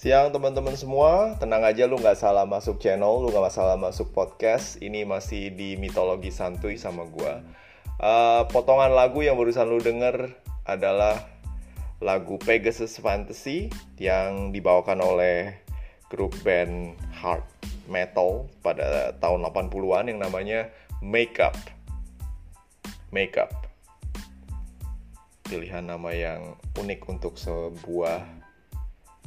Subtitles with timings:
[0.00, 4.80] Siang teman-teman semua, tenang aja lu nggak salah masuk channel, lu nggak salah masuk podcast.
[4.80, 7.44] Ini masih di mitologi santuy sama gua.
[8.00, 10.32] Uh, potongan lagu yang barusan lu denger
[10.64, 11.20] adalah
[12.00, 13.68] lagu Pegasus Fantasy
[14.00, 15.60] yang dibawakan oleh
[16.08, 17.44] grup band hard
[17.84, 20.72] metal pada tahun 80-an yang namanya
[21.04, 21.52] Makeup.
[23.12, 23.52] Makeup.
[25.44, 28.39] Pilihan nama yang unik untuk sebuah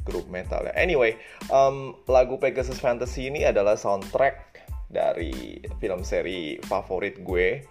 [0.04, 0.72] grup metal ya.
[0.76, 1.16] Anyway,
[1.48, 7.64] um, lagu Pegasus Fantasy ini adalah soundtrack dari film seri favorit gue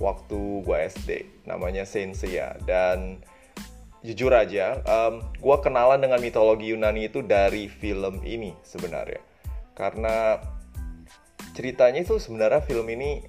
[0.00, 1.10] waktu gue SD,
[1.48, 2.56] namanya Saint Seiya.
[2.64, 3.20] Dan
[4.04, 9.20] jujur aja, um, gue kenalan dengan mitologi Yunani itu dari film ini sebenarnya.
[9.76, 10.40] Karena
[11.52, 13.24] ceritanya itu sebenarnya film ini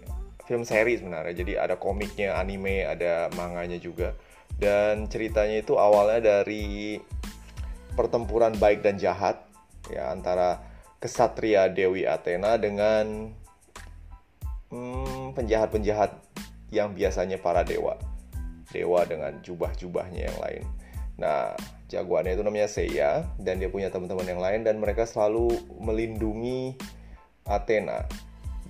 [0.47, 1.35] film seri sebenarnya.
[1.35, 4.15] Jadi ada komiknya, anime, ada manganya juga.
[4.57, 6.97] Dan ceritanya itu awalnya dari
[7.97, 9.41] pertempuran baik dan jahat
[9.89, 10.61] ya antara
[11.01, 13.33] kesatria Dewi Athena dengan
[14.69, 16.13] hmm, penjahat-penjahat
[16.69, 17.97] yang biasanya para dewa.
[18.69, 20.63] Dewa dengan jubah-jubahnya yang lain.
[21.17, 21.55] Nah,
[21.89, 26.75] jagoannya itu namanya Seiya dan dia punya teman-teman yang lain dan mereka selalu melindungi
[27.47, 28.05] Athena.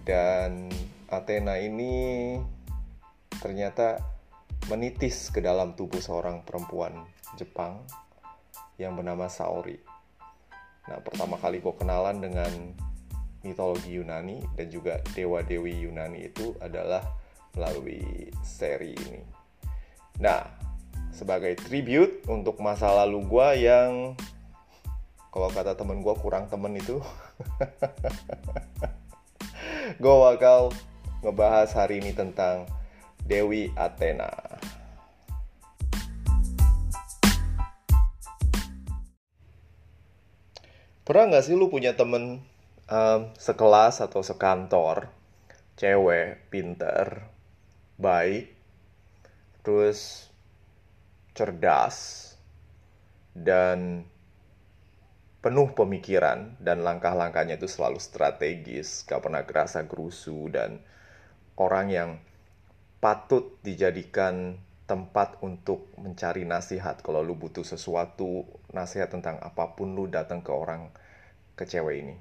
[0.06, 0.72] Dan
[1.10, 2.38] Athena ini
[3.42, 4.00] ternyata
[4.70, 6.94] menitis ke dalam tubuh seorang perempuan
[7.36, 7.84] Jepang
[8.78, 9.78] yang bernama Saori.
[10.88, 12.50] Nah, pertama kali gue kenalan dengan
[13.44, 17.04] mitologi Yunani dan juga dewa-dewi Yunani itu adalah
[17.58, 19.22] melalui seri ini.
[20.22, 20.46] Nah,
[21.12, 24.14] sebagai tribute untuk masa lalu gue yang
[25.34, 26.98] kalau kata temen gue kurang temen itu,
[30.02, 30.74] gue bakal
[31.22, 32.66] ngebahas hari ini tentang
[33.22, 34.32] Dewi Athena.
[41.08, 42.44] Pernah nggak sih lu punya temen
[42.92, 45.08] um, sekelas atau sekantor,
[45.80, 47.32] cewek, pinter,
[47.96, 48.52] baik,
[49.64, 50.28] terus
[51.32, 52.36] cerdas,
[53.32, 54.04] dan
[55.40, 60.84] penuh pemikiran dan langkah-langkahnya itu selalu strategis, gak pernah gerasa gerusu dan
[61.56, 62.10] orang yang
[63.00, 64.60] patut dijadikan
[64.92, 70.52] tempat untuk mencari nasihat kalau lu butuh sesuatu nasihat tentang apa pun lu datang ke
[70.52, 70.92] orang
[71.56, 72.16] ke cewek ini.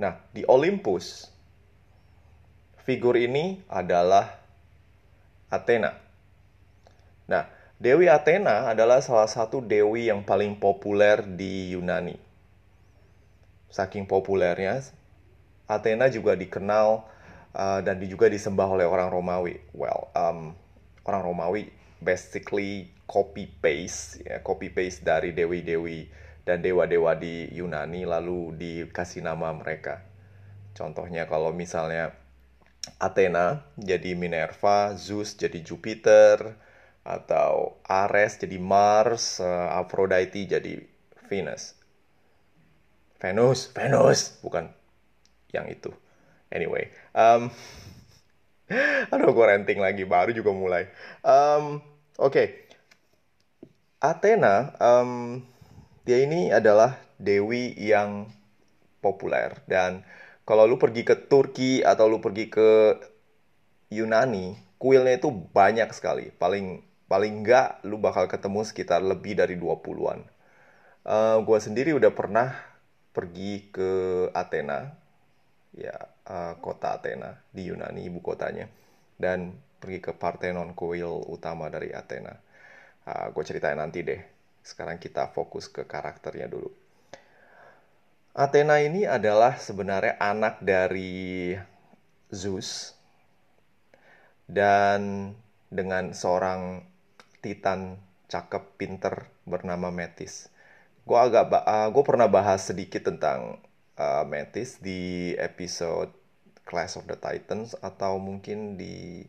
[0.00, 1.28] Nah, di Olympus
[2.82, 4.40] figur ini adalah
[5.52, 5.96] Athena.
[7.28, 7.44] Nah,
[7.82, 12.14] Dewi Athena adalah salah satu dewi yang paling populer di Yunani.
[13.72, 14.84] Saking populernya,
[15.66, 17.02] Athena juga dikenal
[17.56, 19.58] uh, dan juga disembah oleh orang Romawi.
[19.74, 20.54] Well, um,
[21.08, 26.10] orang Romawi basically copy paste ya copy paste dari dewi-dewi
[26.42, 30.02] dan dewa-dewa di Yunani lalu dikasih nama mereka.
[30.74, 32.18] Contohnya kalau misalnya
[32.98, 36.58] Athena jadi Minerva, Zeus jadi Jupiter,
[37.02, 40.82] atau Ares jadi Mars, uh, Aphrodite jadi
[41.26, 41.74] Venus.
[43.22, 44.70] Venus, Venus, bukan
[45.54, 45.94] yang itu.
[46.50, 47.50] Anyway, um,
[49.14, 50.90] aduh gue renting lagi, baru juga mulai.
[51.22, 51.78] Um,
[52.20, 52.46] Oke, okay.
[53.96, 55.40] Athena, um,
[56.04, 58.28] dia ini adalah dewi yang
[59.00, 60.04] populer dan
[60.44, 63.00] kalau lu pergi ke Turki atau lu pergi ke
[63.88, 66.28] Yunani, kuilnya itu banyak sekali.
[66.34, 70.20] Paling paling enggak lu bakal ketemu sekitar lebih dari 20-an.
[71.08, 72.52] Uh, gue sendiri udah pernah
[73.16, 73.90] pergi ke
[74.36, 74.92] Athena,
[75.72, 75.96] ya
[76.28, 78.68] uh, kota Athena di Yunani ibu kotanya,
[79.16, 82.30] dan pergi ke Parthenon, kuil utama dari Athena.
[83.02, 84.22] Uh, ah, gue ceritain nanti deh.
[84.62, 86.70] Sekarang kita fokus ke karakternya dulu.
[88.32, 91.52] Athena ini adalah sebenarnya anak dari
[92.30, 92.94] Zeus
[94.46, 95.34] dan
[95.68, 96.86] dengan seorang
[97.42, 97.98] titan
[98.30, 100.48] cakep pinter bernama Metis.
[101.02, 103.58] Gue agak uh, ah, gue pernah bahas sedikit tentang
[103.98, 106.14] uh, Metis di episode
[106.62, 109.26] Clash of the Titans atau mungkin di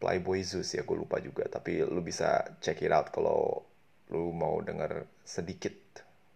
[0.00, 1.44] Playboy Zeus ya gue lupa juga.
[1.46, 3.62] Tapi lu bisa check it out kalau
[4.10, 5.72] lu mau denger sedikit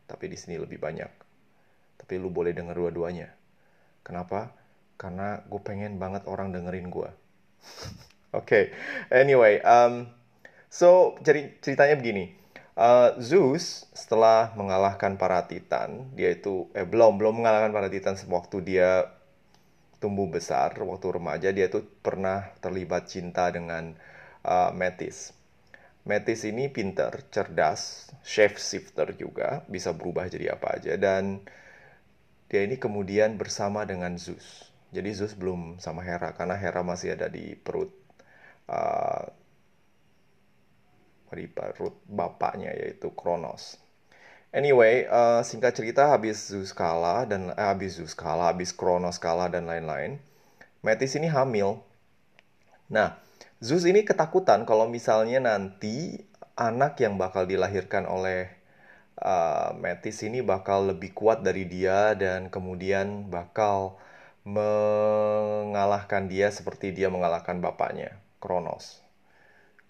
[0.04, 1.10] tapi di sini lebih banyak.
[1.98, 3.32] Tapi lu boleh denger dua-duanya.
[4.04, 4.52] Kenapa?
[5.00, 7.10] Karena gue pengen banget orang dengerin gue
[8.38, 8.64] oke okay.
[9.10, 10.08] anyway um,
[10.68, 12.26] so jadi ceritanya begini.
[12.74, 18.66] Uh, Zeus setelah mengalahkan para titan dia itu eh belum belum mengalahkan para titan sewaktu
[18.66, 19.14] dia
[20.04, 23.96] tumbuh besar waktu remaja dia tuh pernah terlibat cinta dengan
[24.44, 25.32] uh, Metis.
[26.04, 31.00] Metis ini pinter, cerdas, chef shifter juga, bisa berubah jadi apa aja.
[31.00, 31.40] Dan
[32.52, 34.68] dia ini kemudian bersama dengan Zeus.
[34.92, 37.88] Jadi Zeus belum sama Hera, karena Hera masih ada di perut
[38.68, 39.24] uh,
[41.34, 43.80] di perut bapaknya yaitu Kronos.
[44.54, 49.50] Anyway, uh, singkat cerita habis Zeus kalah dan eh, habis Zeus kalah, habis Kronos kalah
[49.50, 50.22] dan lain-lain,
[50.78, 51.82] Metis ini hamil.
[52.86, 53.18] Nah,
[53.58, 56.22] Zeus ini ketakutan kalau misalnya nanti
[56.54, 58.46] anak yang bakal dilahirkan oleh
[59.18, 63.98] uh, Metis ini bakal lebih kuat dari dia dan kemudian bakal
[64.46, 69.02] mengalahkan dia seperti dia mengalahkan bapaknya, Kronos.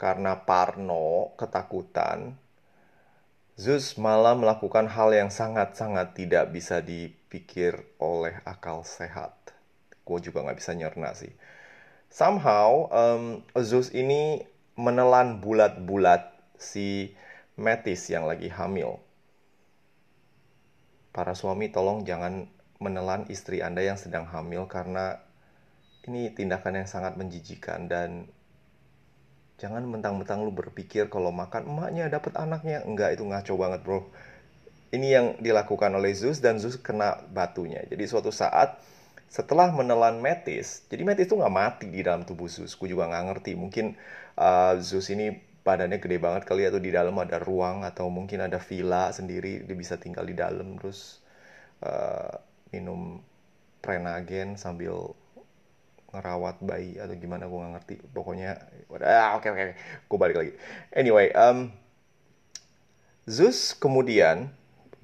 [0.01, 2.41] Karena Parno ketakutan,
[3.55, 9.35] Zeus malah melakukan hal yang sangat-sangat tidak bisa dipikir oleh akal sehat.
[10.03, 11.31] Gue juga nggak bisa nyerna sih
[12.15, 14.47] somehow um, Zeus ini
[14.79, 17.11] menelan bulat-bulat si
[17.59, 19.03] Metis yang lagi hamil.
[21.11, 22.47] Para suami tolong jangan
[22.79, 25.23] menelan istri Anda yang sedang hamil karena
[26.07, 28.27] ini tindakan yang sangat menjijikan dan
[29.59, 34.01] jangan mentang-mentang lu berpikir kalau makan emaknya dapat anaknya enggak itu ngaco banget bro
[34.95, 38.79] ini yang dilakukan oleh Zeus dan Zeus kena batunya jadi suatu saat
[39.35, 42.79] setelah menelan Metis, jadi Metis itu nggak mati di dalam tubuh Zeus.
[42.79, 43.59] Gue juga nggak ngerti.
[43.59, 43.99] Mungkin
[44.39, 45.35] uh, Zeus ini
[45.65, 49.75] badannya gede banget kali atau di dalam ada ruang atau mungkin ada villa sendiri dia
[49.75, 51.25] bisa tinggal di dalam terus
[51.81, 52.37] uh,
[52.69, 53.25] minum
[53.81, 55.17] prenagen sambil
[56.15, 58.63] ngerawat bayi atau gimana gue nggak ngerti pokoknya
[59.03, 59.65] ah, oke oke
[60.07, 60.53] gue balik lagi
[60.95, 61.75] anyway um,
[63.25, 64.53] Zeus kemudian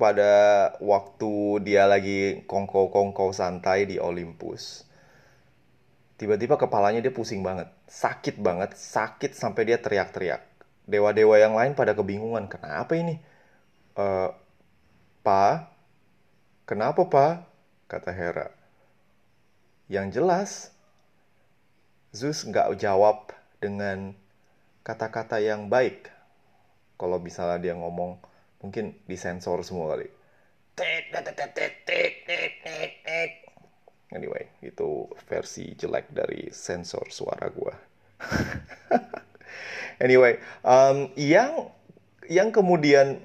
[0.01, 0.33] pada
[0.81, 4.89] waktu dia lagi kongko-kongko santai di Olympus.
[6.17, 10.41] Tiba-tiba kepalanya dia pusing banget, sakit banget, sakit sampai dia teriak-teriak.
[10.89, 13.21] Dewa-dewa yang lain pada kebingungan, kenapa ini?
[13.93, 14.07] E,
[15.21, 15.69] pa,
[16.65, 17.27] kenapa pa?
[17.89, 18.53] Kata Hera.
[19.89, 20.51] Yang jelas,
[22.11, 23.31] Zeus nggak jawab
[23.63, 24.15] dengan
[24.83, 26.11] kata-kata yang baik.
[26.99, 28.21] Kalau misalnya dia ngomong,
[28.61, 30.09] mungkin disensor semua kali
[34.13, 37.73] anyway itu versi jelek dari sensor suara gua
[40.05, 41.73] anyway um, yang
[42.29, 43.17] yang kemudian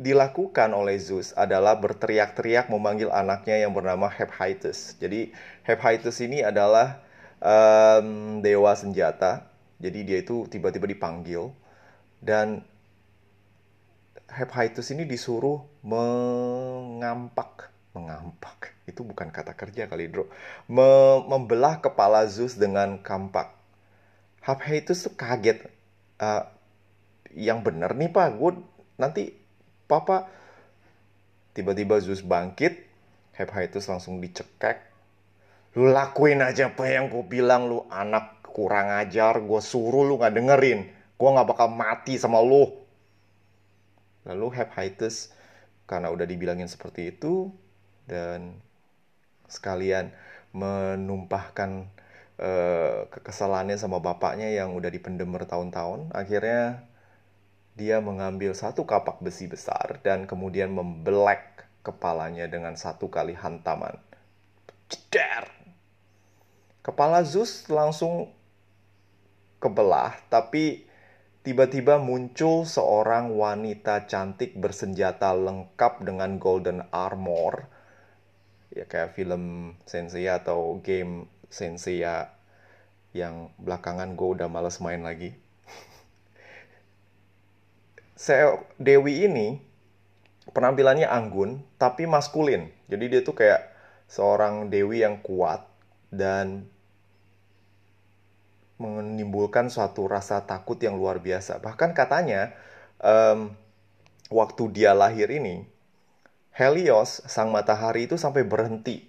[0.00, 4.96] dilakukan oleh Zeus adalah berteriak-teriak memanggil anaknya yang bernama Hephaestus.
[4.96, 5.28] Jadi
[5.60, 7.04] Hephaestus ini adalah
[7.40, 9.48] um, dewa senjata.
[9.80, 11.50] Jadi dia itu tiba-tiba dipanggil.
[12.20, 12.62] Dan
[14.30, 17.72] Hephaestus ini disuruh mengampak.
[17.96, 18.76] Mengampak.
[18.86, 20.28] Itu bukan kata kerja kali bro
[20.70, 23.50] Me membelah kepala Zeus dengan kampak.
[24.44, 25.66] Hephaestus tuh kaget.
[26.20, 26.44] Uh,
[27.34, 28.36] yang benar nih pak.
[28.36, 28.60] Gue
[29.00, 29.34] nanti
[29.88, 30.28] papa.
[31.56, 32.86] Tiba-tiba Zeus bangkit.
[33.34, 34.89] Hephaestus langsung dicekek
[35.78, 40.34] lu lakuin aja apa yang gue bilang lu anak kurang ajar gue suruh lu nggak
[40.34, 42.80] dengerin gue nggak bakal mati sama lu
[44.28, 45.32] Lalu Hephaestus
[45.88, 47.48] karena udah dibilangin seperti itu
[48.04, 48.54] dan
[49.50, 50.12] sekalian
[50.54, 51.88] menumpahkan
[52.38, 56.84] uh, kekesalannya sama bapaknya yang udah dipendem bertahun-tahun, akhirnya
[57.74, 63.96] dia mengambil satu kapak besi besar dan kemudian membelek kepalanya dengan satu kali hantaman.
[64.90, 65.59] Ceder!
[66.90, 68.34] Kepala Zeus langsung
[69.62, 70.82] kebelah, tapi
[71.46, 77.70] tiba-tiba muncul seorang wanita cantik bersenjata lengkap dengan golden armor.
[78.74, 82.02] Ya kayak film Sensei atau game Sensei
[83.14, 85.30] yang belakangan gue udah males main lagi.
[88.82, 89.62] Dewi ini
[90.50, 92.66] penampilannya anggun tapi maskulin.
[92.90, 93.70] Jadi dia tuh kayak
[94.10, 95.62] seorang dewi yang kuat
[96.10, 96.66] dan
[98.80, 101.60] menimbulkan suatu rasa takut yang luar biasa.
[101.60, 102.56] Bahkan katanya
[103.04, 103.52] um,
[104.32, 105.68] waktu dia lahir ini,
[106.56, 109.06] Helios, sang matahari itu sampai berhenti.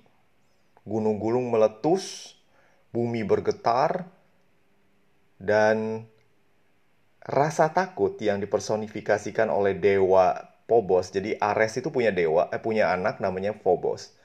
[0.83, 2.35] Gunung-gunung meletus,
[2.91, 4.11] bumi bergetar,
[5.39, 6.05] dan
[7.23, 11.11] rasa takut yang dipersonifikasikan oleh dewa Phobos.
[11.11, 14.15] Jadi Ares itu punya dewa, eh, punya anak namanya Phobos.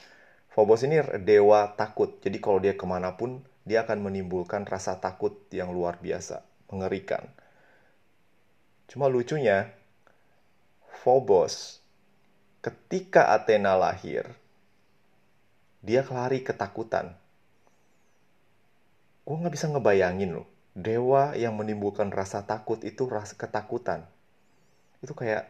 [0.50, 2.22] Phobos ini dewa takut.
[2.22, 7.26] Jadi kalau dia ke mana pun dia akan menimbulkan rasa takut yang luar biasa, mengerikan.
[8.86, 9.74] Cuma lucunya,
[11.02, 11.82] Phobos
[12.62, 14.26] ketika Athena lahir,
[15.82, 17.14] dia lari ketakutan.
[19.22, 20.48] Gue nggak bisa ngebayangin loh.
[20.76, 24.04] dewa yang menimbulkan rasa takut itu rasa ketakutan.
[25.00, 25.48] Itu kayak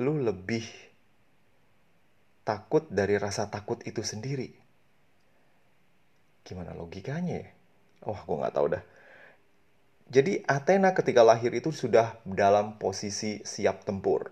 [0.00, 0.64] lu lebih
[2.48, 4.65] takut dari rasa takut itu sendiri.
[6.46, 7.48] Gimana logikanya ya?
[8.06, 8.82] Wah, gue nggak tahu dah.
[10.06, 14.30] Jadi Athena ketika lahir itu sudah dalam posisi siap tempur.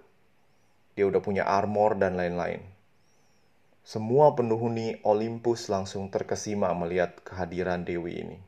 [0.95, 2.63] Dia udah punya armor dan lain-lain.
[3.83, 8.39] Semua penghuni Olympus langsung terkesima melihat kehadiran dewi ini.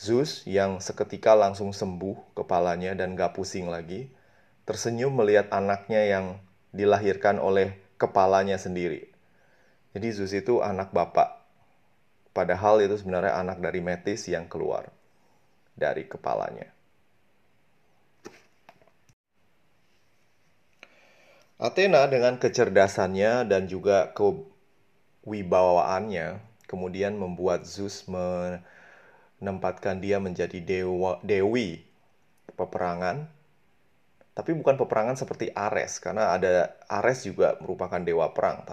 [0.00, 4.08] Zeus yang seketika langsung sembuh kepalanya dan gak pusing lagi,
[4.64, 6.26] tersenyum melihat anaknya yang
[6.72, 9.12] dilahirkan oleh kepalanya sendiri.
[9.92, 11.39] Jadi Zeus itu anak bapak.
[12.30, 14.86] Padahal itu sebenarnya anak dari Metis yang keluar
[15.74, 16.70] dari kepalanya.
[21.60, 31.84] Athena dengan kecerdasannya dan juga kewibawaannya kemudian membuat Zeus menempatkan dia menjadi dewa dewi
[32.56, 33.28] peperangan
[34.32, 38.64] tapi bukan peperangan seperti Ares karena ada Ares juga merupakan dewa perang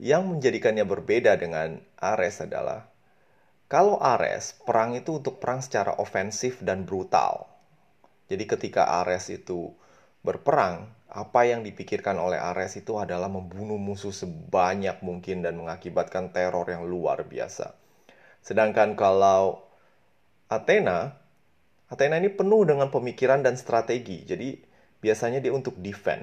[0.00, 2.88] yang menjadikannya berbeda dengan Ares adalah
[3.68, 7.50] kalau Ares perang itu untuk perang secara ofensif dan brutal
[8.30, 9.76] jadi ketika Ares itu
[10.22, 16.70] berperang apa yang dipikirkan oleh Ares itu adalah membunuh musuh sebanyak mungkin dan mengakibatkan teror
[16.70, 17.74] yang luar biasa.
[18.38, 19.66] Sedangkan kalau
[20.46, 21.18] Athena,
[21.90, 24.22] Athena ini penuh dengan pemikiran dan strategi.
[24.22, 24.54] Jadi
[25.02, 26.22] biasanya dia untuk defend.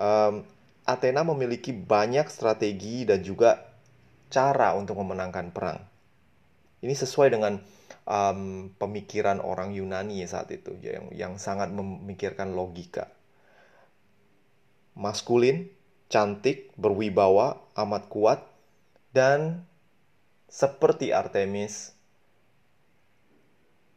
[0.00, 0.48] Um,
[0.84, 3.56] Athena memiliki banyak strategi dan juga
[4.28, 5.80] cara untuk memenangkan perang.
[6.84, 7.56] Ini sesuai dengan
[8.04, 13.08] um, pemikiran orang Yunani saat itu, yang, yang sangat memikirkan logika
[14.94, 15.66] maskulin,
[16.06, 18.40] cantik, berwibawa, amat kuat,
[19.10, 19.66] dan
[20.46, 21.92] seperti Artemis,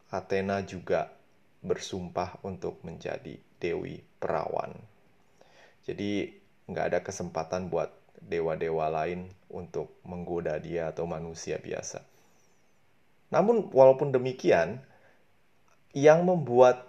[0.10, 1.14] Athena juga
[1.62, 4.74] bersumpah untuk menjadi dewi perawan.
[5.86, 6.34] Jadi
[6.68, 12.04] nggak ada kesempatan buat dewa-dewa lain untuk menggoda dia atau manusia biasa.
[13.32, 14.84] Namun walaupun demikian,
[15.96, 16.84] yang membuat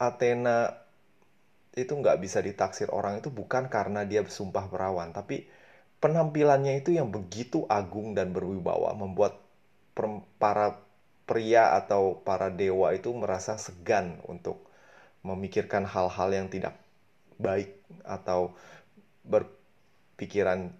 [0.00, 0.82] Athena
[1.72, 5.48] itu nggak bisa ditaksir orang itu bukan karena dia bersumpah perawan, tapi
[6.02, 9.38] penampilannya itu yang begitu agung dan berwibawa membuat
[10.36, 10.82] para
[11.24, 14.66] pria atau para dewa itu merasa segan untuk
[15.22, 16.81] memikirkan hal-hal yang tidak
[17.42, 17.70] baik
[18.06, 18.54] atau
[19.26, 20.70] berpikiran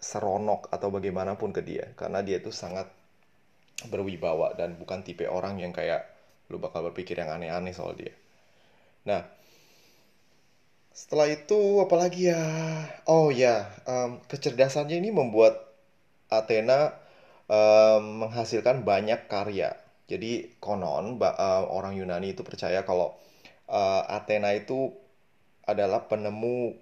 [0.00, 2.88] seronok atau bagaimanapun ke dia karena dia itu sangat
[3.88, 6.04] berwibawa dan bukan tipe orang yang kayak
[6.50, 8.12] lu bakal berpikir yang aneh-aneh soal dia.
[9.06, 9.22] Nah,
[10.90, 12.42] setelah itu apalagi ya?
[13.06, 15.56] Oh ya, um, kecerdasannya ini membuat
[16.28, 16.92] Athena
[17.46, 19.78] um, menghasilkan banyak karya.
[20.10, 23.14] Jadi konon uh, orang Yunani itu percaya kalau
[23.70, 24.90] uh, Athena itu
[25.66, 26.74] adalah penemu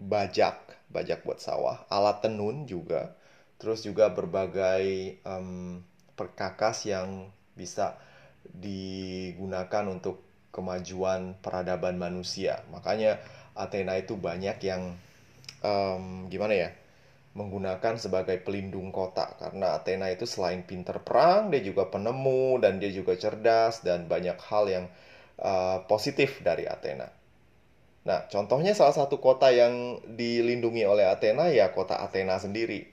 [0.00, 0.56] bajak,
[0.90, 3.14] bajak buat sawah, alat tenun juga,
[3.56, 5.80] terus juga berbagai um,
[6.14, 7.96] perkakas yang bisa
[8.44, 10.20] digunakan untuk
[10.54, 12.62] kemajuan peradaban manusia.
[12.70, 13.18] Makanya
[13.54, 14.94] Athena itu banyak yang
[15.62, 16.70] um, gimana ya
[17.34, 22.94] menggunakan sebagai pelindung kota karena Athena itu selain pinter perang dia juga penemu dan dia
[22.94, 24.86] juga cerdas dan banyak hal yang
[25.42, 27.10] uh, positif dari Athena.
[28.04, 32.84] Nah, contohnya salah satu kota yang dilindungi oleh Athena ya kota Athena sendiri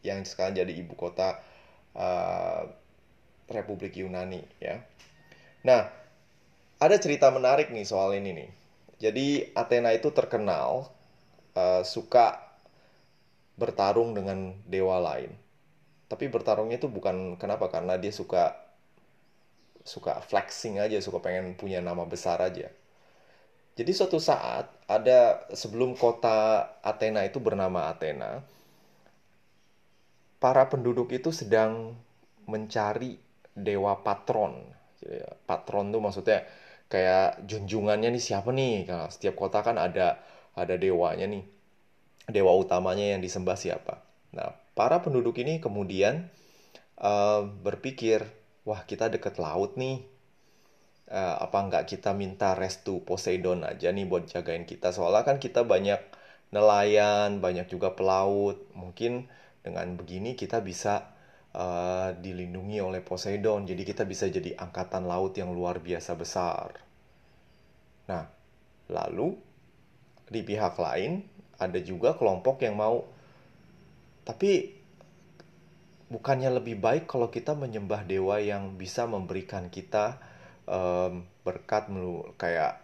[0.00, 1.40] yang sekarang jadi ibu kota
[1.92, 2.64] uh,
[3.52, 4.80] Republik Yunani ya.
[5.68, 5.92] Nah,
[6.80, 8.50] ada cerita menarik nih soal ini nih.
[9.04, 10.88] Jadi Athena itu terkenal
[11.56, 12.40] uh, suka
[13.60, 15.32] bertarung dengan dewa lain.
[16.08, 18.56] Tapi bertarungnya itu bukan kenapa karena dia suka
[19.84, 22.72] suka flexing aja, suka pengen punya nama besar aja.
[23.74, 28.38] Jadi suatu saat ada sebelum kota Athena itu bernama Athena,
[30.38, 31.98] para penduduk itu sedang
[32.46, 33.18] mencari
[33.50, 34.62] dewa patron.
[35.02, 36.46] Jadi, patron tuh maksudnya
[36.86, 38.86] kayak junjungannya nih siapa nih?
[38.86, 40.22] Karena setiap kota kan ada
[40.54, 41.42] ada dewanya nih.
[42.30, 44.06] Dewa utamanya yang disembah siapa.
[44.36, 46.30] Nah para penduduk ini kemudian
[47.02, 48.22] uh, berpikir
[48.62, 50.13] wah kita deket laut nih
[51.10, 55.66] uh, apa nggak kita minta restu Poseidon aja nih buat jagain kita soalnya kan kita
[55.66, 56.00] banyak
[56.54, 59.26] nelayan banyak juga pelaut mungkin
[59.64, 61.14] dengan begini kita bisa
[61.56, 63.64] uh, dilindungi oleh Poseidon.
[63.64, 66.76] Jadi kita bisa jadi angkatan laut yang luar biasa besar.
[68.10, 68.28] Nah,
[68.92, 69.38] lalu
[70.28, 71.24] di pihak lain
[71.56, 73.06] ada juga kelompok yang mau
[74.24, 74.72] tapi
[76.08, 80.16] bukannya lebih baik kalau kita menyembah dewa yang bisa memberikan kita
[80.68, 81.88] um, berkat
[82.40, 82.80] kayak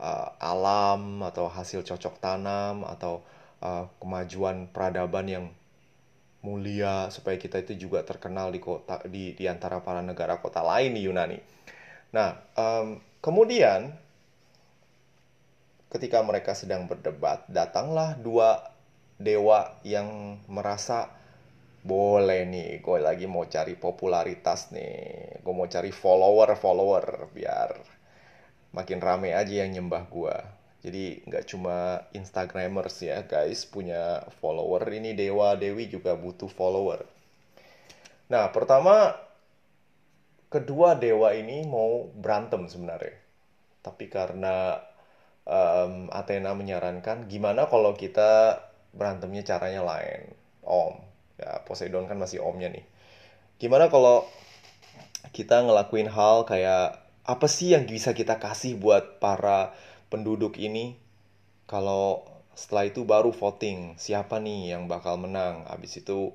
[0.00, 3.24] uh, alam atau hasil cocok tanam atau
[3.60, 5.46] uh, kemajuan peradaban yang
[6.38, 10.94] mulia supaya kita itu juga terkenal di kota di di antara para negara kota lain
[10.94, 11.38] di Yunani.
[12.14, 13.92] Nah, um, kemudian
[15.90, 18.70] ketika mereka sedang berdebat, datanglah dua
[19.18, 21.10] dewa yang merasa
[21.88, 27.70] boleh nih, gue lagi mau cari popularitas nih, gue mau cari follower-follower biar
[28.76, 30.36] makin rame aja yang nyembah gue.
[30.84, 37.08] Jadi nggak cuma Instagramers ya guys punya follower, ini Dewa Dewi juga butuh follower.
[38.28, 39.16] Nah pertama
[40.52, 43.16] kedua dewa ini mau berantem sebenarnya,
[43.80, 44.76] tapi karena
[45.48, 48.60] um, Athena menyarankan gimana kalau kita
[48.92, 51.07] berantemnya caranya lain, Om.
[51.38, 52.84] Ya Poseidon kan masih omnya nih.
[53.62, 54.26] Gimana kalau
[55.30, 59.72] kita ngelakuin hal kayak apa sih yang bisa kita kasih buat para
[60.12, 60.98] penduduk ini?
[61.70, 62.26] Kalau
[62.58, 65.64] setelah itu baru voting siapa nih yang bakal menang?
[65.70, 66.34] Habis itu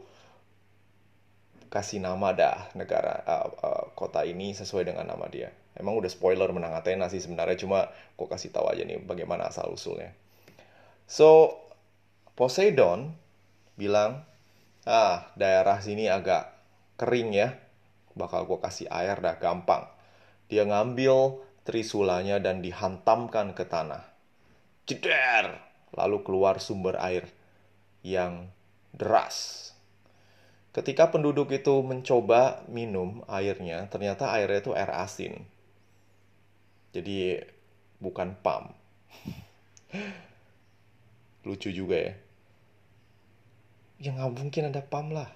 [1.68, 5.50] kasih nama dah negara uh, uh, kota ini sesuai dengan nama dia.
[5.74, 9.74] Emang udah spoiler menang Athena sih sebenarnya cuma kok kasih tahu aja nih bagaimana asal
[9.74, 10.14] usulnya
[11.10, 11.60] so
[12.34, 13.14] Poseidon
[13.78, 14.26] bilang
[14.84, 16.52] ah daerah sini agak
[17.00, 17.56] kering ya
[18.14, 19.90] bakal gue kasih air dah gampang
[20.54, 24.04] dia ngambil trisulanya dan dihantamkan ke tanah.
[24.84, 25.64] Jeder!
[25.96, 27.32] Lalu keluar sumber air
[28.04, 28.52] yang
[28.92, 29.72] deras.
[30.74, 35.46] Ketika penduduk itu mencoba minum airnya, ternyata airnya itu air asin.
[36.92, 37.40] Jadi
[38.02, 38.74] bukan pam.
[41.46, 42.14] Lucu juga ya.
[44.04, 45.32] Ya nggak mungkin ada pam lah.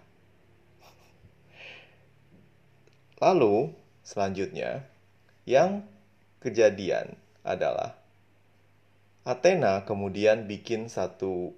[3.24, 3.72] Lalu
[4.04, 4.84] selanjutnya
[5.48, 5.88] yang
[6.44, 7.16] kejadian
[7.48, 7.96] adalah
[9.24, 11.56] Athena kemudian bikin satu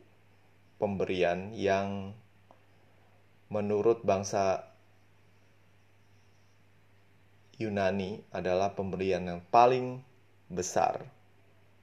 [0.77, 2.13] pemberian yang
[3.49, 4.69] menurut bangsa
[7.59, 9.99] Yunani adalah pemberian yang paling
[10.47, 11.03] besar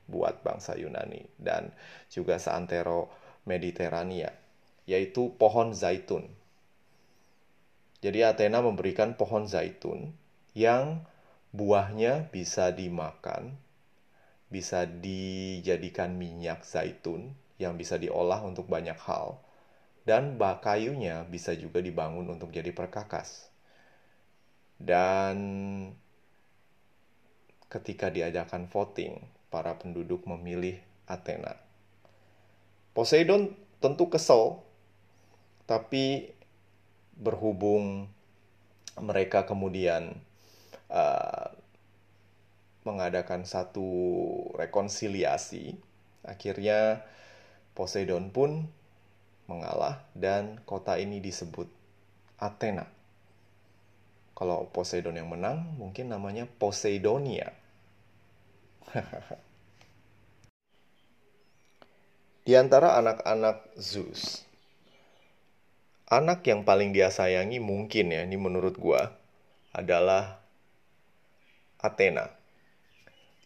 [0.06, 1.74] buat bangsa Yunani dan
[2.08, 3.10] juga seantero
[3.44, 4.32] Mediterania,
[4.86, 6.30] yaitu pohon zaitun.
[8.00, 10.14] Jadi Athena memberikan pohon zaitun
[10.54, 11.02] yang
[11.56, 13.56] Buahnya bisa dimakan,
[14.52, 19.40] bisa dijadikan minyak zaitun yang bisa diolah untuk banyak hal,
[20.04, 23.48] dan kayunya bisa juga dibangun untuk jadi perkakas.
[24.76, 25.38] Dan
[27.72, 29.16] ketika diadakan voting,
[29.48, 30.76] para penduduk memilih
[31.08, 31.56] Athena.
[32.92, 34.60] Poseidon tentu kesel,
[35.66, 36.30] tapi
[37.18, 38.06] berhubung
[38.96, 40.16] mereka kemudian
[40.88, 41.50] uh,
[42.86, 43.84] mengadakan satu
[44.54, 45.74] rekonsiliasi.
[46.22, 47.02] Akhirnya
[47.74, 48.70] Poseidon pun
[49.50, 51.68] mengalah dan kota ini disebut
[52.38, 52.86] Athena.
[54.36, 57.52] Kalau Poseidon yang menang, mungkin namanya Poseidonia.
[62.46, 64.46] Di antara anak-anak Zeus,
[66.06, 69.10] anak yang paling dia sayangi mungkin ya, ini menurut gua,
[69.74, 70.38] adalah
[71.82, 72.30] Athena.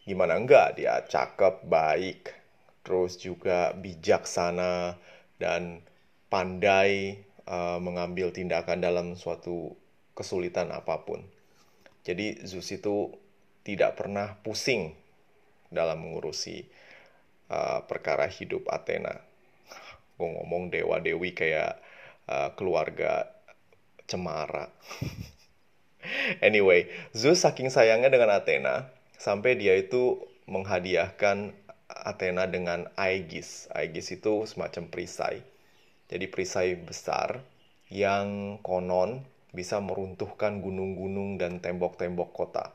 [0.05, 2.33] Gimana enggak dia cakep, baik,
[2.81, 4.97] terus juga bijaksana
[5.37, 5.85] dan
[6.29, 9.77] pandai uh, mengambil tindakan dalam suatu
[10.17, 11.21] kesulitan apa pun.
[12.01, 13.13] Jadi Zeus itu
[13.61, 14.97] tidak pernah pusing
[15.69, 16.65] dalam mengurusi
[17.53, 19.21] uh, perkara hidup Athena.
[20.17, 21.77] Gue ngomong dewa-dewi kayak
[22.31, 23.27] uh, keluarga
[24.07, 24.71] cemara.
[26.47, 28.87] anyway, Zeus saking sayangnya dengan Athena
[29.19, 31.51] sampai dia itu menghadiahkan
[31.91, 33.67] Athena dengan Aegis.
[33.75, 35.43] Aegis itu semacam perisai.
[36.07, 37.43] Jadi perisai besar
[37.91, 42.71] yang konon bisa meruntuhkan gunung-gunung dan tembok-tembok kota.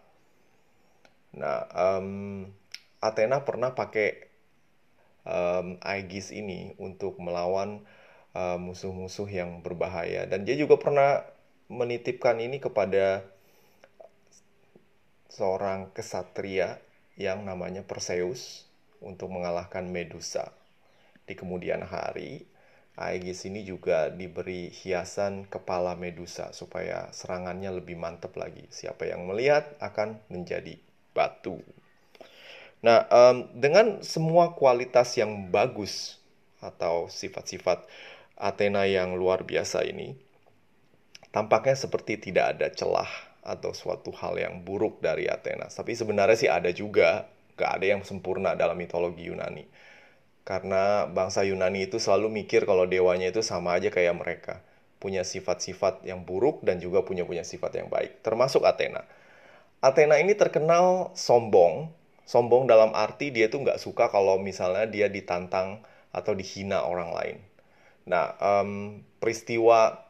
[1.37, 2.49] Nah, um,
[3.01, 4.29] Athena pernah pakai
[5.25, 7.85] um, Aegis ini untuk melawan
[8.61, 11.25] musuh-musuh uh, yang berbahaya dan dia juga pernah
[11.67, 13.27] menitipkan ini kepada
[15.33, 16.79] seorang kesatria
[17.19, 18.65] yang namanya Perseus
[19.03, 20.53] untuk mengalahkan Medusa.
[21.27, 22.47] Di kemudian hari,
[22.97, 28.65] Aegis ini juga diberi hiasan kepala Medusa supaya serangannya lebih mantap lagi.
[28.73, 30.81] Siapa yang melihat akan menjadi
[31.13, 31.61] batu.
[32.81, 36.21] Nah, um, dengan semua kualitas yang bagus
[36.61, 37.85] atau sifat-sifat
[38.37, 40.13] Athena yang luar biasa ini,
[41.33, 43.09] tampaknya seperti tidak ada celah
[43.47, 45.71] atau suatu hal yang buruk dari Athena.
[45.71, 49.65] Tapi sebenarnya sih ada juga, gak ada yang sempurna dalam mitologi Yunani.
[50.47, 54.55] Karena bangsa Yunani itu selalu mikir kalau dewanya itu sama aja kayak mereka.
[55.03, 58.23] Punya sifat-sifat yang buruk dan juga punya punya sifat yang baik.
[58.23, 59.03] Termasuk Athena.
[59.83, 61.91] Athena ini terkenal sombong.
[62.27, 65.83] Sombong dalam arti dia tuh nggak suka kalau misalnya dia ditantang
[66.17, 67.39] atau dihina orang lain.
[68.09, 70.01] Nah, um, peristiwa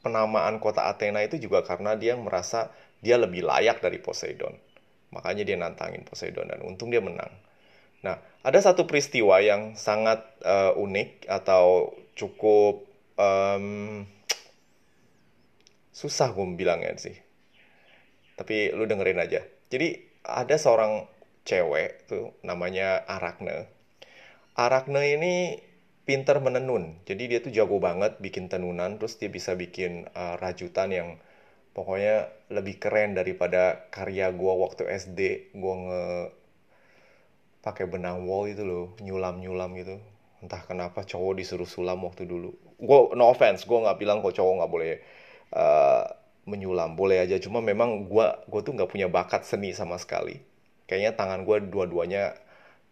[0.00, 2.72] penamaan kota Athena itu juga karena dia merasa
[3.04, 4.56] dia lebih layak dari Poseidon.
[5.12, 7.30] Makanya dia nantangin Poseidon dan untung dia menang.
[8.02, 12.82] Nah, ada satu peristiwa yang sangat uh, unik atau cukup
[13.14, 14.02] um,
[15.94, 17.14] susah gue bilangnya sih.
[18.34, 19.44] Tapi lu dengerin aja.
[19.70, 21.06] Jadi ada seorang
[21.46, 23.70] cewek tuh namanya Arakne.
[24.52, 25.34] Arakne ini
[26.04, 27.00] pinter menenun.
[27.08, 31.08] Jadi dia tuh jago banget bikin tenunan, terus dia bisa bikin uh, rajutan yang
[31.72, 35.20] pokoknya lebih keren daripada karya gua waktu SD.
[35.56, 36.04] Gua nge
[37.64, 39.96] pakai benang wol itu loh, nyulam-nyulam gitu.
[40.42, 42.52] Entah kenapa cowok disuruh sulam waktu dulu.
[42.76, 44.92] Gua no offense, gua nggak bilang kok cowok nggak boleh
[45.56, 46.04] uh,
[46.44, 47.40] menyulam, boleh aja.
[47.40, 50.42] Cuma memang gua gua tuh nggak punya bakat seni sama sekali.
[50.90, 52.36] Kayaknya tangan gua dua-duanya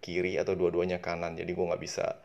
[0.00, 2.18] kiri atau dua-duanya kanan, jadi gua nggak bisa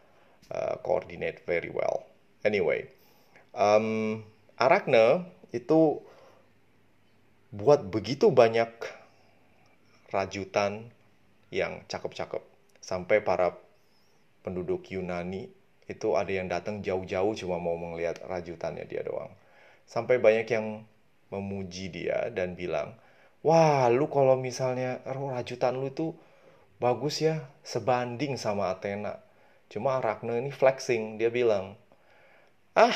[0.52, 2.08] uh, coordinate very well.
[2.42, 2.90] Anyway,
[3.56, 4.22] um,
[4.56, 6.00] Arachne itu
[7.56, 8.72] buat begitu banyak
[10.12, 10.92] rajutan
[11.52, 12.44] yang cakep-cakep
[12.84, 13.56] sampai para
[14.44, 15.50] penduduk Yunani
[15.86, 19.30] itu ada yang datang jauh-jauh cuma mau melihat rajutannya dia doang.
[19.86, 20.86] Sampai banyak yang
[21.30, 22.98] memuji dia dan bilang,
[23.46, 26.18] "Wah, lu kalau misalnya rajutan lu tuh
[26.82, 29.22] bagus ya, sebanding sama Athena."
[29.70, 31.74] Cuma Ragnar ini flexing, dia bilang,
[32.78, 32.96] ah,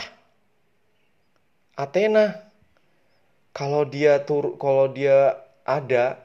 [1.73, 2.45] Athena,
[3.55, 6.21] kalau dia tur, kalau dia ada,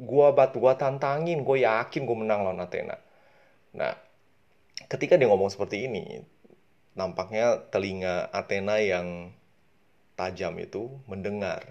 [0.00, 2.96] gua bat gua tantangin, gue yakin gue menang lawan Athena.
[3.74, 3.94] Nah,
[4.88, 6.22] ketika dia ngomong seperti ini,
[6.94, 9.34] nampaknya telinga Athena yang
[10.14, 11.66] tajam itu mendengar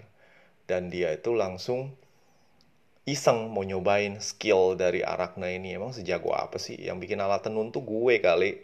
[0.68, 1.96] dan dia itu langsung
[3.04, 5.76] iseng mau nyobain skill dari Arakna ini.
[5.76, 6.76] Emang sejago apa sih?
[6.80, 8.60] Yang bikin alat tenun tuh gue kali.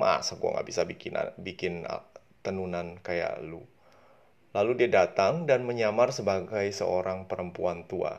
[0.00, 1.84] Masa gue nggak bisa bikin bikin
[2.40, 3.62] tenunan kayak lu?
[4.56, 8.18] Lalu dia datang dan menyamar sebagai seorang perempuan tua.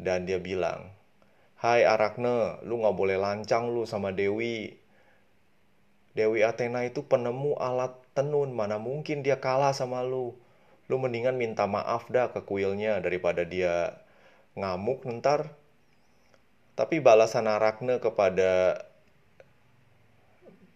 [0.00, 0.94] Dan dia bilang
[1.60, 4.80] Hai Arakne, lu nggak boleh lancang lu sama Dewi.
[6.16, 10.32] Dewi Athena itu penemu alat tenun, mana mungkin dia kalah sama lu.
[10.88, 14.00] Lu mendingan minta maaf dah ke kuilnya daripada dia
[14.58, 15.54] ngamuk ntar
[16.80, 18.80] tapi balasan Arakne kepada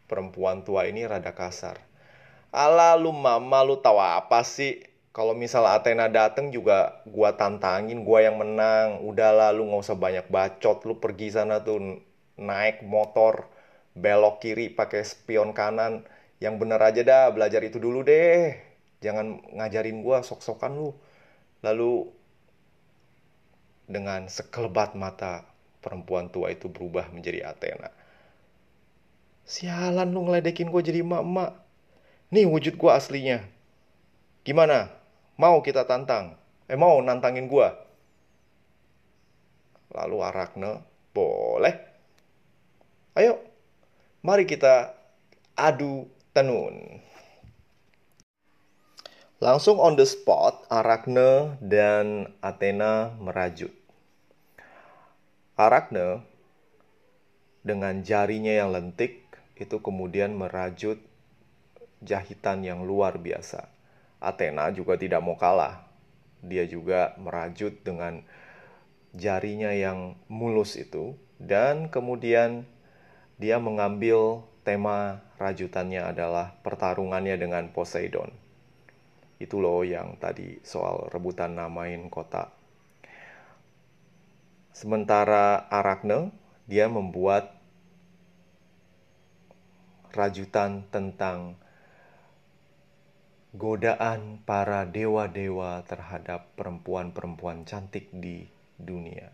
[0.04, 1.80] perempuan tua ini rada kasar.
[2.52, 4.84] Ala lu mama lu tahu apa sih?
[5.16, 9.00] Kalau misal Athena dateng juga gua tantangin, gua yang menang.
[9.00, 12.02] Udahlah lu nggak usah banyak bacot, lu pergi sana tuh
[12.36, 13.48] naik motor
[13.96, 16.04] belok kiri pakai spion kanan.
[16.36, 18.58] Yang bener aja dah, belajar itu dulu deh.
[19.00, 20.90] Jangan ngajarin gua sok-sokan lu.
[21.64, 22.12] Lalu
[23.84, 25.44] dengan sekelebat mata
[25.84, 27.92] perempuan tua itu berubah menjadi Athena.
[29.44, 31.52] Sialan lu ngeledekin gue jadi emak-emak.
[32.32, 33.44] Nih wujud gue aslinya.
[34.40, 34.88] Gimana?
[35.36, 36.40] Mau kita tantang?
[36.64, 37.68] Eh mau nantangin gue?
[39.92, 40.80] Lalu Arakne,
[41.12, 41.74] boleh.
[43.14, 43.38] Ayo,
[44.24, 44.96] mari kita
[45.54, 46.98] adu tenun.
[49.44, 53.68] Langsung on the spot, Arakne dan Athena merajut.
[55.52, 56.24] Arakne
[57.60, 59.20] dengan jarinya yang lentik
[59.60, 60.96] itu kemudian merajut
[62.00, 63.68] jahitan yang luar biasa.
[64.16, 65.92] Athena juga tidak mau kalah.
[66.40, 68.24] Dia juga merajut dengan
[69.12, 72.64] jarinya yang mulus itu dan kemudian
[73.36, 78.43] dia mengambil tema rajutannya adalah pertarungannya dengan Poseidon.
[79.42, 82.54] Itu loh yang tadi soal rebutan namain kota.
[84.74, 86.34] Sementara Arakne,
[86.66, 87.54] dia membuat
[90.14, 91.58] rajutan tentang
[93.54, 99.30] godaan para dewa-dewa terhadap perempuan-perempuan cantik di dunia.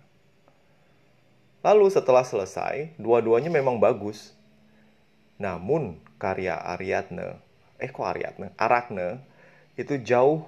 [1.61, 4.33] Lalu setelah selesai, dua-duanya memang bagus.
[5.41, 7.41] Namun karya Ariadne,
[7.81, 8.53] eh kok Ariadne?
[8.61, 9.25] Arakne
[9.81, 10.45] itu jauh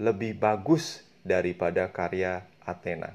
[0.00, 3.12] lebih bagus daripada karya Athena.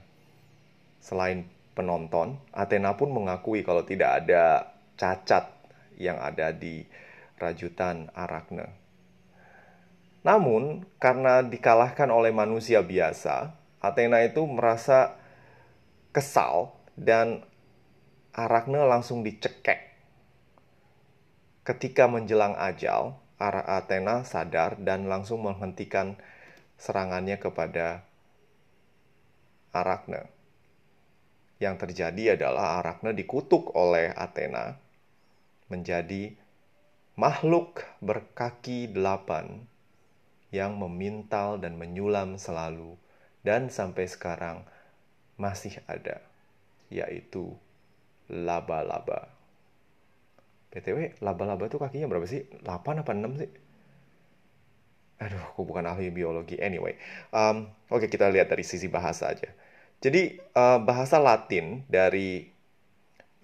[1.02, 5.50] Selain penonton, Athena pun mengakui kalau tidak ada cacat
[5.98, 6.86] yang ada di
[7.42, 8.70] rajutan Arakne.
[10.22, 15.18] Namun, karena dikalahkan oleh manusia biasa, Athena itu merasa
[16.14, 17.42] kesal dan
[18.34, 19.98] Arakne langsung dicekek.
[21.66, 26.16] Ketika menjelang ajal, Athena sadar dan langsung menghentikan
[26.80, 28.08] serangannya kepada
[29.76, 30.32] Arakne.
[31.60, 34.80] Yang terjadi adalah Arakne dikutuk oleh Athena
[35.68, 36.32] menjadi
[37.20, 39.68] makhluk berkaki delapan
[40.56, 42.96] yang memintal dan menyulam selalu
[43.44, 44.64] dan sampai sekarang
[45.36, 46.24] masih ada,
[46.88, 47.52] yaitu
[48.32, 49.35] laba-laba.
[50.76, 52.44] PTW, laba-laba itu kakinya berapa sih?
[52.68, 53.50] 8 apa 6 sih?
[55.24, 56.60] Aduh, aku bukan ahli biologi.
[56.60, 57.00] Anyway,
[57.32, 59.48] um, oke okay, kita lihat dari sisi bahasa aja.
[60.04, 62.44] Jadi, uh, bahasa Latin dari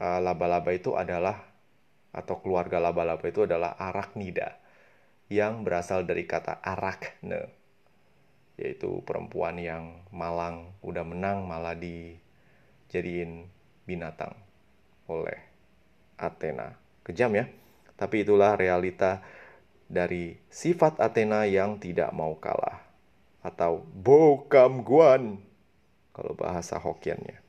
[0.04, 1.40] uh, laba-laba itu adalah,
[2.12, 4.60] atau keluarga laba-laba itu adalah arachnida
[5.32, 7.48] yang berasal dari kata arakne,
[8.60, 13.48] yaitu perempuan yang malang, udah menang malah dijadiin
[13.88, 14.36] binatang
[15.08, 15.40] oleh
[16.20, 16.81] Athena.
[17.02, 17.46] Kejam ya,
[17.98, 19.26] tapi itulah realita
[19.92, 22.80] dari sifat Athena yang tidak mau kalah
[23.42, 25.42] atau bokam guan
[26.14, 27.42] kalau bahasa Hokiannya.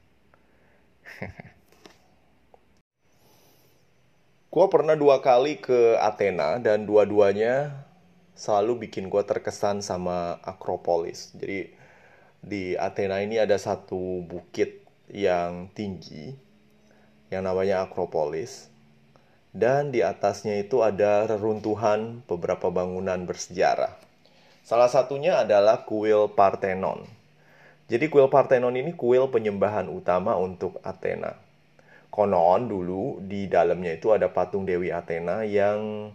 [4.52, 7.72] Gue pernah dua kali ke Athena dan dua-duanya
[8.36, 11.32] selalu bikin gue terkesan sama Akropolis.
[11.32, 11.72] Jadi
[12.44, 16.36] di Athena ini ada satu bukit yang tinggi
[17.32, 18.71] yang namanya Akropolis.
[19.52, 23.92] Dan di atasnya itu ada reruntuhan beberapa bangunan bersejarah.
[24.64, 27.04] Salah satunya adalah kuil Parthenon.
[27.92, 31.36] Jadi kuil Parthenon ini kuil penyembahan utama untuk Athena
[32.12, 36.12] konon dulu di dalamnya itu ada patung Dewi Athena yang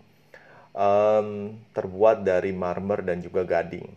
[0.77, 3.89] um, terbuat dari marmer dan juga gading.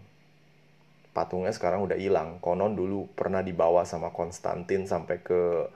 [1.13, 2.41] Patungnya sekarang udah hilang.
[2.41, 5.69] Konon dulu pernah dibawa sama Konstantin sampai ke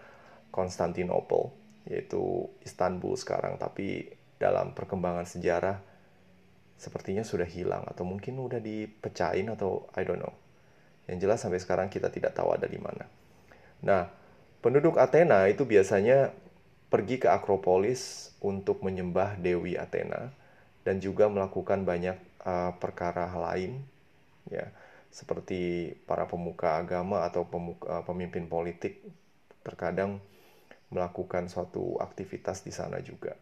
[0.48, 1.52] Konstantinopel,
[1.88, 3.56] yaitu Istanbul sekarang.
[3.60, 5.80] Tapi dalam perkembangan sejarah
[6.74, 10.34] sepertinya sudah hilang atau mungkin udah dipecahin atau I don't know.
[11.06, 13.04] Yang jelas sampai sekarang kita tidak tahu ada di mana.
[13.84, 14.24] Nah,
[14.64, 16.32] Penduduk Athena itu biasanya
[16.88, 20.32] pergi ke Akropolis untuk menyembah Dewi Athena
[20.88, 23.84] dan juga melakukan banyak uh, perkara lain
[24.48, 24.72] ya
[25.12, 29.04] seperti para pemuka agama atau pemuka, uh, pemimpin politik
[29.60, 30.16] terkadang
[30.94, 33.34] melakukan suatu aktivitas di sana juga.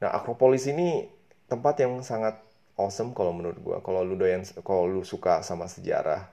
[0.00, 1.04] Nah, Akropolis ini
[1.46, 2.40] tempat yang sangat
[2.80, 3.76] awesome kalau menurut gua.
[3.84, 6.24] Kalau lu doyan kalau lu suka sama sejarah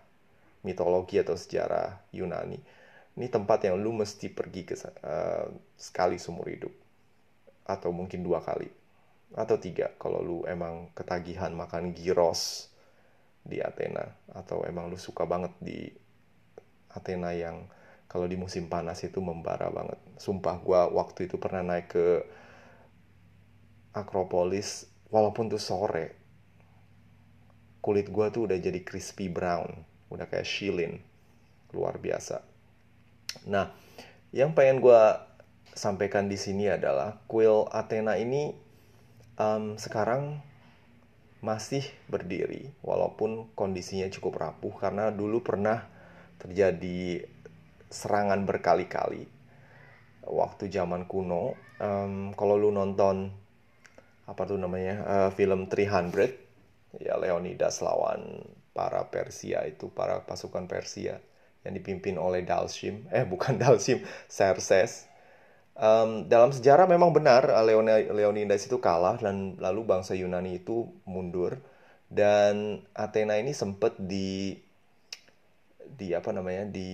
[0.63, 2.81] mitologi atau sejarah Yunani
[3.17, 6.71] ini tempat yang lu mesti pergi ke uh, sekali seumur hidup
[7.67, 8.71] atau mungkin dua kali
[9.35, 12.71] atau tiga kalau lu emang ketagihan makan gyros
[13.41, 15.87] di Athena atau emang lu suka banget di
[16.91, 17.67] Athena yang
[18.11, 19.95] kalau di musim panas itu membara banget.
[20.19, 22.07] Sumpah gue waktu itu pernah naik ke
[23.95, 26.19] Akropolis walaupun tuh sore
[27.81, 31.01] kulit gue tuh udah jadi crispy brown udah kayak shilin
[31.73, 32.51] luar biasa
[33.47, 33.71] Nah,
[34.35, 35.01] yang pengen gue
[35.71, 38.51] sampaikan di sini adalah kuil Athena ini
[39.39, 40.43] um, sekarang
[41.41, 45.89] masih berdiri walaupun kondisinya cukup rapuh karena dulu pernah
[46.37, 47.25] terjadi
[47.91, 49.27] serangan berkali-kali
[50.25, 51.59] waktu zaman kuno.
[51.81, 53.33] Um, kalau lu nonton
[54.25, 61.19] apa tuh namanya uh, film 300 ya Leonidas lawan para Persia itu para pasukan Persia
[61.61, 64.01] yang dipimpin oleh Dalshim, eh bukan Dalshim,
[64.31, 65.11] Xerxes.
[65.71, 67.47] Um, dalam sejarah memang benar
[68.11, 71.63] Leonidas itu kalah dan lalu bangsa Yunani itu mundur
[72.11, 74.59] dan Athena ini sempat di
[75.91, 76.91] di apa namanya di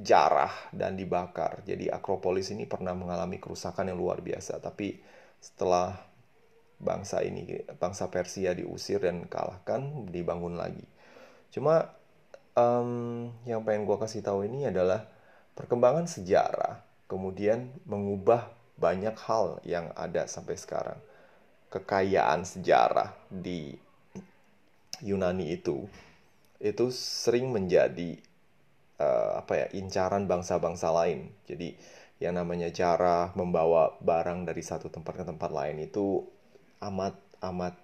[0.00, 1.64] jarah dan dibakar.
[1.64, 4.60] Jadi Akropolis ini pernah mengalami kerusakan yang luar biasa.
[4.60, 5.00] Tapi
[5.40, 5.96] setelah
[6.80, 10.84] bangsa ini bangsa Persia diusir dan kalahkan dibangun lagi.
[11.52, 11.92] Cuma
[12.56, 15.04] um, yang pengen gue kasih tahu ini adalah
[15.54, 18.48] perkembangan sejarah kemudian mengubah
[18.80, 20.96] banyak hal yang ada sampai sekarang.
[21.70, 23.76] Kekayaan sejarah di
[25.04, 25.86] Yunani itu
[26.60, 28.20] itu sering menjadi
[29.00, 31.32] uh, apa ya incaran bangsa-bangsa lain.
[31.48, 31.74] Jadi
[32.20, 36.20] yang namanya cara membawa barang dari satu tempat ke tempat lain itu
[36.84, 37.74] amat amat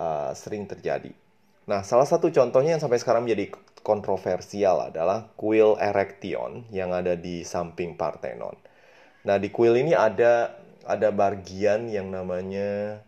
[0.00, 1.12] uh, sering terjadi.
[1.68, 3.52] Nah, salah satu contohnya yang sampai sekarang menjadi
[3.84, 8.56] kontroversial adalah kuil Erection yang ada di samping Parthenon.
[9.26, 13.02] Nah, di kuil ini ada ada bagian yang namanya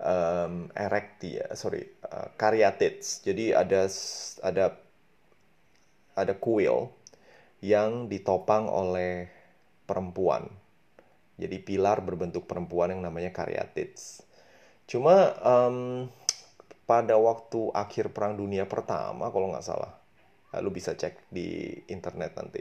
[0.00, 3.22] um, erecti ya, sorry, uh, Caryatids.
[3.24, 3.86] Jadi ada
[4.44, 4.76] ada
[6.18, 6.90] ada kuil
[7.64, 9.30] yang ditopang oleh
[9.88, 10.48] perempuan.
[11.40, 14.20] Jadi pilar berbentuk perempuan yang namanya Caryatids.
[14.84, 16.10] Cuma um,
[16.84, 19.94] pada waktu akhir Perang Dunia Pertama, kalau nggak salah,
[20.58, 22.60] lu bisa cek di internet nanti.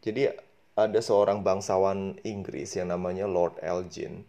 [0.00, 0.30] Jadi
[0.74, 4.22] ada seorang bangsawan Inggris yang namanya Lord Elgin.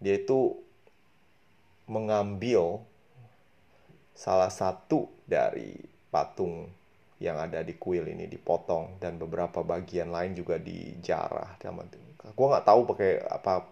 [0.00, 0.56] Dia itu
[1.84, 2.84] mengambil
[4.20, 5.80] salah satu dari
[6.12, 6.68] patung
[7.16, 11.56] yang ada di kuil ini dipotong dan beberapa bagian lain juga dijarah.
[12.36, 13.64] Gue nggak tahu pakai apa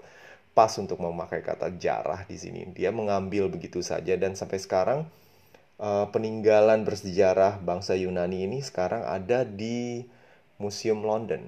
[0.57, 2.65] pas untuk memakai kata jarah di sini.
[2.73, 5.05] Dia mengambil begitu saja dan sampai sekarang
[5.77, 10.09] uh, peninggalan bersejarah bangsa Yunani ini sekarang ada di
[10.59, 11.45] Museum London,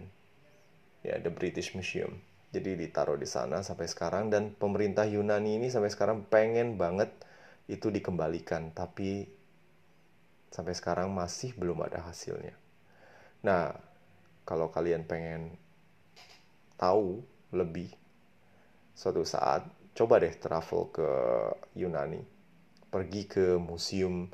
[1.03, 2.21] ya the British Museum.
[2.53, 7.11] Jadi ditaruh di sana sampai sekarang dan pemerintah Yunani ini sampai sekarang pengen banget
[7.71, 9.31] itu dikembalikan, tapi
[10.51, 12.59] sampai sekarang masih belum ada hasilnya.
[13.47, 13.71] Nah,
[14.43, 15.55] kalau kalian pengen
[16.75, 17.23] tahu
[17.55, 17.95] lebih
[18.93, 21.09] suatu saat, coba deh travel ke
[21.79, 22.21] Yunani.
[22.91, 24.27] Pergi ke museum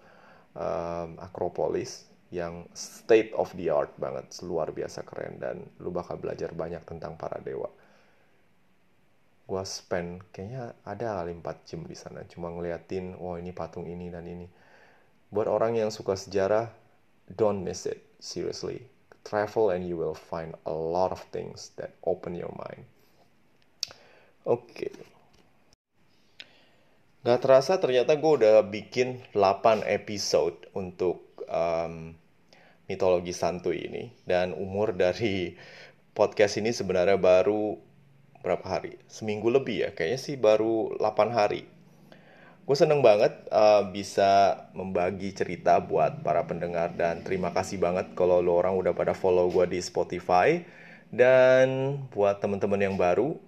[0.56, 6.50] um, Akropolis yang state of the art banget, luar biasa keren dan lu bakal belajar
[6.56, 7.68] banyak tentang para dewa.
[9.46, 13.86] Gua spend kayaknya ada kali 4 jam di sana cuma ngeliatin, wah oh, ini patung
[13.86, 14.46] ini dan ini
[15.26, 16.70] Buat orang yang suka sejarah,
[17.26, 17.98] don't miss it.
[18.22, 18.86] Seriously.
[19.26, 22.86] Travel and you will find a lot of things that open your mind.
[24.46, 24.70] Oke.
[24.70, 24.94] Okay.
[27.26, 32.14] Gak terasa ternyata gue udah bikin 8 episode untuk um,
[32.86, 34.14] mitologi santuy ini.
[34.22, 35.58] Dan umur dari
[36.16, 37.74] podcast ini sebenarnya baru
[38.46, 38.94] berapa hari?
[39.10, 39.90] Seminggu lebih ya.
[39.90, 41.66] Kayaknya sih baru 8 hari
[42.66, 48.42] gue seneng banget uh, bisa membagi cerita buat para pendengar dan terima kasih banget kalau
[48.42, 50.66] lo orang udah pada follow gue di Spotify
[51.14, 53.38] dan buat temen-temen yang baru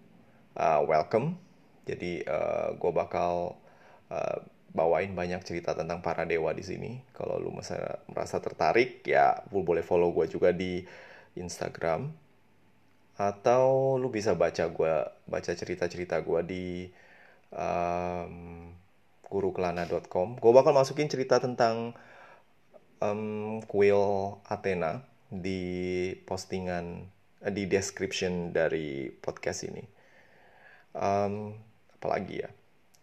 [0.55, 1.35] uh, welcome
[1.83, 3.59] jadi uh, gue bakal
[4.07, 4.39] uh,
[4.71, 9.67] bawain banyak cerita tentang para dewa di sini kalau lo merasa, merasa tertarik ya lo
[9.67, 10.87] boleh follow gue juga di
[11.35, 12.07] Instagram
[13.19, 14.95] atau lu bisa baca gue
[15.27, 16.67] baca cerita-cerita gue di
[17.51, 18.71] um,
[19.27, 20.39] gurukelana.com.
[20.39, 21.99] Gue bakal masukin cerita tentang
[23.03, 27.05] um, kuil Athena di postingan
[27.45, 29.85] uh, di description dari podcast ini.
[30.95, 31.59] Um,
[31.99, 32.51] apalagi ya?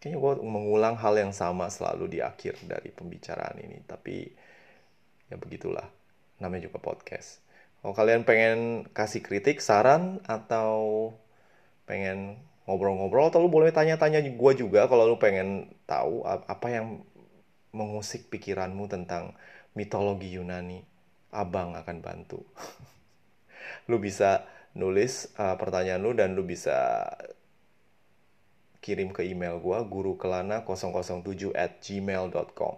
[0.02, 3.84] Kayaknya gue mengulang hal yang sama selalu di akhir dari pembicaraan ini.
[3.86, 4.26] Tapi
[5.30, 5.86] ya begitulah.
[6.42, 7.45] Namanya juga podcast.
[7.86, 11.14] Kalau kalian pengen kasih kritik, saran, atau
[11.86, 17.06] pengen ngobrol-ngobrol atau lu boleh tanya-tanya gue juga kalau lu pengen tahu apa yang
[17.78, 19.38] mengusik pikiranmu tentang
[19.78, 20.82] mitologi Yunani
[21.30, 22.42] abang akan bantu.
[23.94, 27.06] Lu bisa nulis uh, pertanyaan lu dan lu bisa
[28.82, 32.76] kirim ke email gue gurukelana007 at gmail.com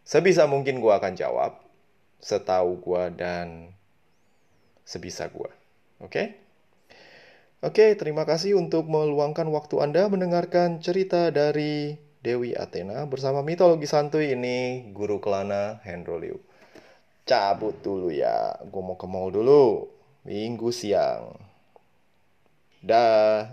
[0.00, 1.60] sebisa mungkin gue akan jawab
[2.24, 3.77] setahu gue dan
[4.88, 5.52] sebisa gue
[6.00, 6.48] oke okay?
[7.58, 14.30] Oke, terima kasih untuk meluangkan waktu Anda mendengarkan cerita dari Dewi Athena bersama mitologi santuy
[14.30, 16.38] ini Guru Kelana Hendro Liu.
[17.26, 19.90] Cabut dulu ya, gue mau ke mall dulu.
[20.22, 21.34] Minggu siang.
[22.78, 23.50] Dah.